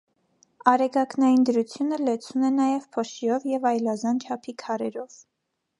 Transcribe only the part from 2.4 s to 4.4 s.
է նաեւ փոշիով եւ այլազան